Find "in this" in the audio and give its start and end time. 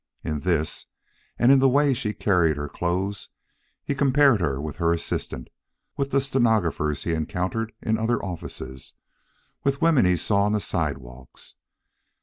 0.23-0.87